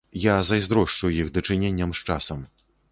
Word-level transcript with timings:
Я 0.21 0.35
зайздрошчу 0.51 1.11
іх 1.21 1.31
дачыненням 1.37 1.89
з 2.01 2.07
часам. 2.11 2.39